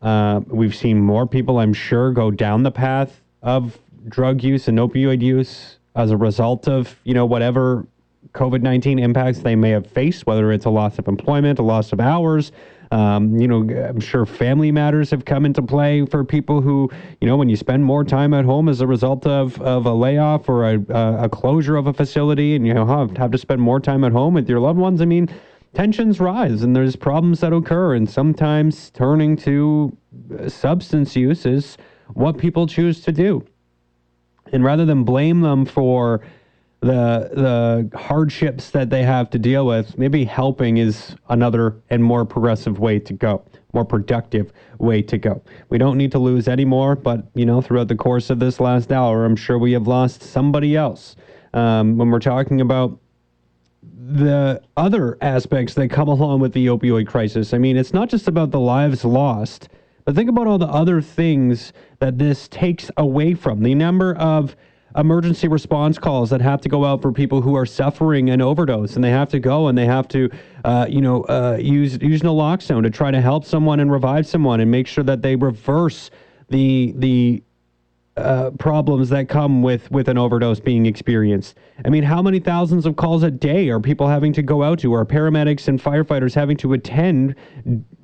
Uh, 0.01 0.41
we've 0.47 0.75
seen 0.75 0.99
more 0.99 1.27
people, 1.27 1.59
I'm 1.59 1.75
sure, 1.75 2.13
go 2.13 2.31
down 2.31 2.63
the 2.63 2.71
path 2.71 3.21
of 3.43 3.79
drug 4.09 4.43
use 4.43 4.69
and 4.69 4.79
opioid 4.79 5.21
use 5.21 5.77
as 5.95 6.11
a 6.11 6.17
result 6.17 6.67
of, 6.67 6.99
you 7.05 7.13
know, 7.13 7.27
whatever 7.27 7.87
COVID 8.33 8.63
19 8.63 8.99
impacts 8.99 9.41
they 9.41 9.57
may 9.57 9.71
have 9.71 9.87
faced, 9.87 10.27
whether 10.27 10.53
it's 10.53 10.65
a 10.65 10.71
loss 10.71 10.99
of 10.99 11.09
employment, 11.09 11.59
a 11.59 11.63
loss 11.63 11.93
of 11.93 12.01
hours. 12.01 12.53
Um, 12.93 13.39
you 13.41 13.47
know, 13.47 13.61
I'm 13.85 14.01
sure 14.01 14.27
family 14.27 14.73
matters 14.73 15.11
have 15.11 15.25
come 15.25 15.47
into 15.47 15.63
play 15.63 16.05
for 16.07 16.25
people 16.25 16.61
who, 16.61 16.91
you 17.21 17.29
know, 17.29 17.37
when 17.37 17.49
you 17.49 17.57
spend 17.57 17.85
more 17.85 18.03
time 18.03 18.35
at 18.35 18.45
home 18.45 18.69
as 18.69 18.81
a 18.81 18.87
result 18.87 19.27
of, 19.27 19.61
of 19.63 19.87
a 19.87 19.95
layoff 19.95 20.49
or 20.49 20.69
a, 20.69 20.81
a 21.25 21.29
closure 21.29 21.77
of 21.77 21.87
a 21.87 21.93
facility 21.93 22.57
and 22.57 22.67
you 22.67 22.75
know, 22.75 22.85
have, 22.85 23.17
have 23.17 23.31
to 23.31 23.39
spend 23.39 23.61
more 23.61 23.79
time 23.79 24.03
at 24.03 24.11
home 24.11 24.35
with 24.35 24.49
your 24.49 24.59
loved 24.59 24.79
ones. 24.79 25.01
I 25.01 25.05
mean, 25.05 25.29
tensions 25.73 26.19
rise 26.19 26.63
and 26.63 26.75
there's 26.75 26.97
problems 26.97 27.41
that 27.41 27.53
occur, 27.53 27.95
and 27.95 28.11
sometimes 28.11 28.91
turning 28.91 29.37
to 29.37 29.97
substance 30.49 31.15
use 31.15 31.47
is 31.47 31.79
what 32.15 32.39
people 32.39 32.67
choose 32.67 33.03
to 33.03 33.13
do. 33.13 33.47
And 34.53 34.65
rather 34.65 34.85
than 34.85 35.05
blame 35.05 35.43
them 35.43 35.65
for, 35.65 36.23
the 36.81 37.89
the 37.91 37.99
hardships 37.99 38.71
that 38.71 38.89
they 38.89 39.03
have 39.03 39.31
to 39.31 39.39
deal 39.39 39.67
with, 39.67 39.99
maybe 39.99 40.25
helping 40.25 40.79
is 40.79 41.15
another 41.29 41.77
and 41.91 42.03
more 42.03 42.25
progressive 42.25 42.79
way 42.79 42.99
to 42.99 43.13
go, 43.13 43.45
more 43.75 43.85
productive 43.85 44.53
way 44.79 45.03
to 45.03 45.19
go. 45.19 45.43
We 45.69 45.77
don't 45.77 45.99
need 45.99 46.13
to 46.13 46.19
lose 46.19 46.49
any 46.49 46.65
more, 46.65 46.97
but 46.97 47.27
you 47.35 47.45
know, 47.45 47.61
throughout 47.61 47.89
the 47.89 47.97
course 47.97 48.31
of 48.31 48.39
this 48.39 48.61
last 48.61 48.91
hour, 48.93 49.27
I'm 49.27 49.37
sure 49.37 49.59
we 49.59 49.73
have 49.73 49.87
lost 49.87 50.23
somebody 50.23 50.75
else. 50.75 51.17
Um, 51.53 51.99
when 51.99 52.11
we're 52.11 52.19
talking 52.21 52.61
about 52.61 52.99
the 53.83 54.63
other 54.77 55.19
aspects 55.21 55.75
that 55.75 55.89
come 55.89 56.09
along 56.09 56.41
with 56.41 56.55
the 56.55 56.67
opioid 56.67 57.07
crisis, 57.07 57.53
I 57.53 57.59
mean, 57.59 57.77
it's 57.77 57.93
not 57.93 58.09
just 58.09 58.27
about 58.27 58.53
the 58.53 58.61
lives 58.61 59.05
lost, 59.05 59.69
but 60.07 60.15
think 60.15 60.31
about 60.31 60.47
all 60.47 60.59
the 60.59 60.67
other 60.67 61.03
things 61.03 61.75
that 61.99 62.17
this 62.17 62.49
takes 62.49 62.91
away 62.97 63.35
from 63.35 63.63
the 63.63 63.75
number 63.75 64.15
of 64.15 64.57
emergency 64.97 65.49
response 65.49 65.99
calls 65.99 66.31
that 66.31 66.41
have 66.41 66.61
to 66.63 66.69
go 66.69 66.85
out 66.85 67.03
for 67.03 67.13
people 67.13 67.41
who 67.41 67.55
are 67.55 67.67
suffering 67.67 68.31
an 68.31 68.41
overdose, 68.41 68.95
and 68.95 69.05
they 69.05 69.11
have 69.11 69.29
to 69.31 69.39
go 69.39 69.69
and 69.69 69.77
they 69.77 69.87
have 69.87 70.09
to, 70.09 70.31
uh, 70.65 70.87
you 70.89 71.01
know, 71.01 71.23
uh, 71.25 71.59
use 71.61 71.99
use 72.01 72.23
naloxone 72.23 72.83
to 72.83 72.91
try 72.91 73.11
to 73.11 73.21
help 73.21 73.45
someone 73.45 73.81
and 73.81 73.93
revive 73.93 74.27
someone 74.27 74.61
and 74.61 74.71
make 74.71 74.87
sure 74.87 75.05
that 75.05 75.23
they 75.23 75.37
reverse 75.37 76.11
the 76.49 76.93
the 76.97 77.43
uh, 78.17 78.51
problems 78.59 79.09
that 79.09 79.29
come 79.29 79.63
with 79.63 79.91
with 79.91 80.09
an 80.09 80.19
overdose 80.19 80.61
being 80.61 80.87
experienced. 80.87 81.57
I 81.85 81.89
mean, 81.89 82.03
how 82.03 82.21
many 82.21 82.41
thousands 82.41 82.85
of 82.85 82.97
calls 82.97 83.23
a 83.23 83.31
day 83.31 83.71
are 83.71 83.81
people 83.81 84.09
having 84.09 84.33
to 84.35 84.43
go 84.43 84.63
out 84.63 84.81
to? 84.81 84.93
Are 84.93 85.07
paramedics 85.07 85.69
and 85.69 85.81
firefighters 85.81 86.35
having 86.35 86.57
to 86.59 86.73
attend 86.73 87.35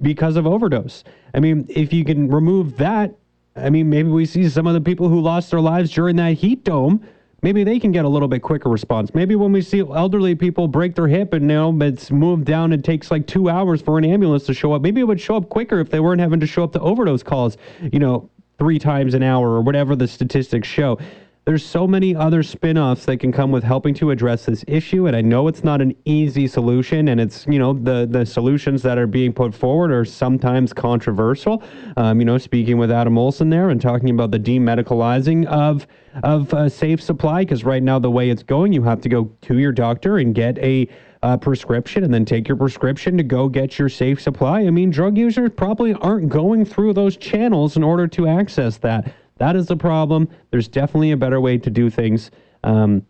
because 0.01 0.37
of 0.37 0.47
overdose? 0.47 1.05
I 1.35 1.41
mean, 1.41 1.67
if 1.69 1.93
you 1.93 2.05
can 2.05 2.29
remove 2.29 2.77
that 2.79 3.15
I 3.57 3.71
mean, 3.71 3.89
maybe 3.89 4.09
we 4.09 4.27
see 4.27 4.49
some 4.49 4.67
of 4.67 4.75
the 4.75 4.81
people 4.81 5.09
who 5.09 5.21
lost 5.21 5.51
their 5.51 5.61
lives 5.61 5.91
during 5.91 6.17
that 6.17 6.35
heat 6.35 6.65
dome. 6.65 7.07
maybe 7.43 7.65
they 7.65 7.79
can 7.79 7.93
get 7.93 8.05
a 8.05 8.09
little 8.09 8.29
bit 8.29 8.43
quicker 8.43 8.69
response. 8.69 9.15
Maybe 9.15 9.35
when 9.37 9.53
we 9.53 9.63
see 9.63 9.81
elderly 9.81 10.35
people 10.35 10.69
break 10.69 10.95
their 10.95 11.07
hip 11.09 11.33
and 11.33 11.43
you 11.43 11.49
know 11.49 11.77
it's 11.83 12.11
moved 12.11 12.45
down, 12.45 12.73
it 12.73 12.85
takes 12.85 13.11
like 13.11 13.27
two 13.27 13.49
hours 13.49 13.81
for 13.81 13.99
an 13.99 14.05
ambulance 14.05 14.45
to 14.47 14.55
show 14.55 14.73
up. 14.73 14.83
Maybe 14.83 15.01
it 15.01 15.05
would 15.05 15.21
show 15.21 15.37
up 15.37 15.49
quicker 15.49 15.81
if 15.81 15.91
they 15.91 16.01
weren't 16.01 16.21
having 16.21 16.41
to 16.41 16.47
show 16.47 16.65
up 16.65 16.73
to 16.73 16.81
overdose 16.81 17.23
calls, 17.23 17.57
you 17.93 17.99
know, 17.99 18.29
three 18.59 18.79
times 18.79 19.15
an 19.15 19.23
hour 19.23 19.51
or 19.51 19.61
whatever 19.61 19.95
the 19.95 20.09
statistics 20.09 20.69
show. 20.69 20.99
There's 21.47 21.65
so 21.65 21.87
many 21.87 22.13
other 22.13 22.43
spin 22.43 22.77
offs 22.77 23.05
that 23.05 23.19
can 23.19 23.31
come 23.31 23.53
with 23.53 23.63
helping 23.63 23.95
to 23.95 24.11
address 24.11 24.47
this 24.47 24.65
issue. 24.67 25.07
And 25.07 25.15
I 25.15 25.21
know 25.21 25.47
it's 25.47 25.63
not 25.63 25.81
an 25.81 25.95
easy 26.05 26.49
solution. 26.49 27.07
And 27.07 27.21
it's, 27.21 27.47
you 27.47 27.61
know, 27.61 27.73
the, 27.73 28.05
the 28.11 28.27
solutions 28.27 28.83
that 28.83 28.99
are 28.99 29.07
being 29.07 29.33
put 29.33 29.55
forward 29.55 29.93
are 29.93 30.05
sometimes 30.05 30.73
controversial. 30.73 31.63
Um, 31.97 32.19
you 32.19 32.25
know, 32.25 32.37
speaking 32.37 32.79
with 32.79 32.91
Adam 32.91 33.17
Olsen 33.17 33.49
there 33.49 33.71
and 33.71 33.81
talking 33.81 34.11
about 34.11 34.33
the 34.33 34.41
demedicalizing 34.41 35.47
of, 35.47 35.87
of 36.25 36.53
uh, 36.53 36.69
safe 36.69 37.01
supply, 37.01 37.43
because 37.43 37.63
right 37.63 37.83
now, 37.83 38.01
the 38.01 38.11
way 38.11 38.29
it's 38.29 38.43
going, 38.43 38.73
you 38.73 38.83
have 38.83 39.01
to 39.03 39.09
go 39.09 39.31
to 39.43 39.59
your 39.59 39.71
doctor 39.71 40.19
and 40.19 40.35
get 40.35 40.59
a 40.59 40.89
uh, 41.23 41.37
prescription 41.37 42.03
and 42.03 42.13
then 42.13 42.25
take 42.25 42.49
your 42.49 42.57
prescription 42.57 43.17
to 43.19 43.23
go 43.23 43.49
get 43.49 43.79
your 43.79 43.89
safe 43.89 44.21
supply. 44.21 44.63
I 44.63 44.71
mean, 44.71 44.91
drug 44.91 45.17
users 45.17 45.53
probably 45.57 45.95
aren't 45.95 46.29
going 46.29 46.65
through 46.65 46.95
those 46.95 47.17
channels 47.17 47.77
in 47.77 47.85
order 47.85 48.09
to 48.09 48.27
access 48.27 48.79
that. 48.79 49.15
That 49.39 49.57
is 49.57 49.67
the 49.67 49.77
problem. 49.77 50.29
There's 50.51 50.69
definitely 50.69 51.11
a 51.11 51.17
better 51.17 51.41
way 51.41 51.59
to 51.59 51.71
do 51.71 51.91
things. 51.91 52.31
Um, 52.65 53.05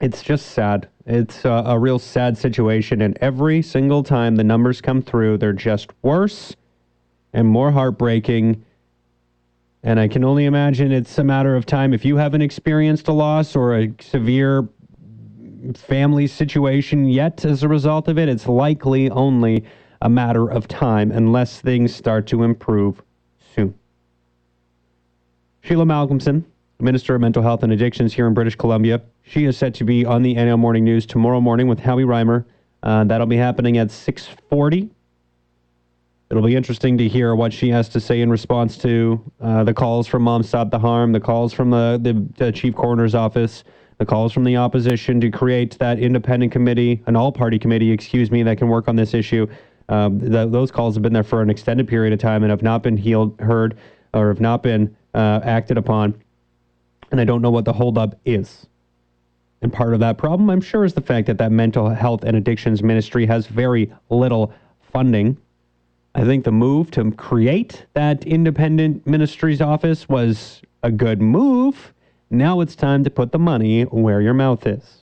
it's 0.00 0.22
just 0.22 0.46
sad. 0.46 0.88
It's 1.06 1.44
a, 1.44 1.62
a 1.66 1.78
real 1.78 1.98
sad 1.98 2.36
situation. 2.36 3.02
And 3.02 3.16
every 3.20 3.62
single 3.62 4.02
time 4.02 4.36
the 4.36 4.44
numbers 4.44 4.80
come 4.80 5.02
through, 5.02 5.38
they're 5.38 5.52
just 5.52 5.90
worse 6.02 6.56
and 7.32 7.46
more 7.46 7.70
heartbreaking. 7.70 8.64
And 9.82 10.00
I 10.00 10.08
can 10.08 10.24
only 10.24 10.46
imagine 10.46 10.92
it's 10.92 11.18
a 11.18 11.24
matter 11.24 11.54
of 11.54 11.66
time. 11.66 11.92
If 11.92 12.04
you 12.04 12.16
haven't 12.16 12.42
experienced 12.42 13.08
a 13.08 13.12
loss 13.12 13.54
or 13.54 13.76
a 13.76 13.92
severe 14.00 14.68
family 15.74 16.26
situation 16.26 17.06
yet 17.06 17.44
as 17.44 17.62
a 17.62 17.68
result 17.68 18.08
of 18.08 18.18
it, 18.18 18.28
it's 18.28 18.46
likely 18.46 19.10
only 19.10 19.64
a 20.02 20.08
matter 20.08 20.50
of 20.50 20.68
time 20.68 21.12
unless 21.12 21.60
things 21.60 21.94
start 21.94 22.26
to 22.26 22.42
improve. 22.42 23.02
Sheila 25.64 25.86
Malcolmson, 25.86 26.44
Minister 26.78 27.14
of 27.14 27.22
Mental 27.22 27.42
Health 27.42 27.62
and 27.62 27.72
Addictions 27.72 28.12
here 28.12 28.26
in 28.26 28.34
British 28.34 28.54
Columbia. 28.54 29.00
She 29.22 29.46
is 29.46 29.56
set 29.56 29.72
to 29.76 29.84
be 29.84 30.04
on 30.04 30.20
the 30.20 30.34
NL 30.34 30.58
Morning 30.58 30.84
News 30.84 31.06
tomorrow 31.06 31.40
morning 31.40 31.68
with 31.68 31.80
Howie 31.80 32.04
Reimer. 32.04 32.44
Uh, 32.82 33.04
that'll 33.04 33.26
be 33.26 33.38
happening 33.38 33.78
at 33.78 33.88
6:40. 33.88 34.90
It'll 36.28 36.42
be 36.42 36.54
interesting 36.54 36.98
to 36.98 37.08
hear 37.08 37.34
what 37.34 37.50
she 37.50 37.70
has 37.70 37.88
to 37.90 38.00
say 38.00 38.20
in 38.20 38.28
response 38.28 38.76
to 38.78 39.18
uh, 39.40 39.64
the 39.64 39.72
calls 39.72 40.06
from 40.06 40.20
Mom 40.20 40.42
Stop 40.42 40.70
the 40.70 40.78
Harm, 40.78 41.12
the 41.12 41.20
calls 41.20 41.54
from 41.54 41.70
the, 41.70 41.98
the, 42.02 42.12
the 42.36 42.52
chief 42.52 42.74
coroner's 42.74 43.14
office, 43.14 43.64
the 43.96 44.04
calls 44.04 44.34
from 44.34 44.44
the 44.44 44.58
opposition 44.58 45.18
to 45.22 45.30
create 45.30 45.78
that 45.78 45.98
independent 45.98 46.52
committee, 46.52 47.02
an 47.06 47.16
all-party 47.16 47.58
committee, 47.58 47.90
excuse 47.90 48.30
me, 48.30 48.42
that 48.42 48.58
can 48.58 48.68
work 48.68 48.86
on 48.86 48.96
this 48.96 49.14
issue. 49.14 49.46
Um, 49.88 50.18
the, 50.18 50.46
those 50.46 50.70
calls 50.70 50.94
have 50.94 51.02
been 51.02 51.14
there 51.14 51.22
for 51.22 51.40
an 51.40 51.48
extended 51.48 51.88
period 51.88 52.12
of 52.12 52.18
time 52.18 52.42
and 52.42 52.50
have 52.50 52.62
not 52.62 52.82
been 52.82 52.98
healed, 52.98 53.40
heard, 53.40 53.78
or 54.12 54.28
have 54.28 54.42
not 54.42 54.62
been 54.62 54.94
uh, 55.14 55.40
acted 55.44 55.78
upon. 55.78 56.20
And 57.10 57.20
I 57.20 57.24
don't 57.24 57.42
know 57.42 57.50
what 57.50 57.64
the 57.64 57.72
holdup 57.72 58.18
is. 58.24 58.66
And 59.62 59.72
part 59.72 59.94
of 59.94 60.00
that 60.00 60.18
problem, 60.18 60.50
I'm 60.50 60.60
sure, 60.60 60.84
is 60.84 60.92
the 60.92 61.00
fact 61.00 61.26
that 61.28 61.38
that 61.38 61.50
mental 61.50 61.88
health 61.88 62.24
and 62.24 62.36
addictions 62.36 62.82
ministry 62.82 63.24
has 63.26 63.46
very 63.46 63.90
little 64.10 64.52
funding. 64.92 65.38
I 66.14 66.24
think 66.24 66.44
the 66.44 66.52
move 66.52 66.90
to 66.92 67.10
create 67.12 67.86
that 67.94 68.24
independent 68.26 69.06
ministry's 69.06 69.60
office 69.60 70.08
was 70.08 70.60
a 70.82 70.90
good 70.90 71.20
move. 71.22 71.92
Now 72.30 72.60
it's 72.60 72.76
time 72.76 73.04
to 73.04 73.10
put 73.10 73.32
the 73.32 73.38
money 73.38 73.82
where 73.84 74.20
your 74.20 74.34
mouth 74.34 74.66
is. 74.66 75.02